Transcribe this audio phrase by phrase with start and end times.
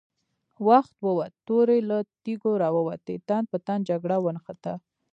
[0.67, 4.73] وخت ووت، تورې له تېکو را ووتې، تن په تن جګړه ونښته!